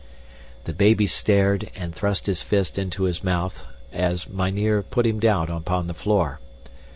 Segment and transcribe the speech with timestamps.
[0.63, 5.49] The baby stared and thrust his fist into his mouth as mynheer put him down
[5.51, 6.39] upon the floor.